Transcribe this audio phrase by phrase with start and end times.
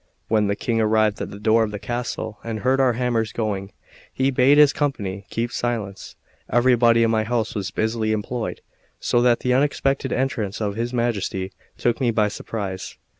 [0.29, 3.71] When the King arrived at the door of the castle, and heard our hammers going,
[4.11, 6.15] he bade his company keep silence.
[6.49, 8.61] Everybody in my house was busily employed,
[8.99, 12.97] so that the unexpected entrance of his Majesty took me by surprise.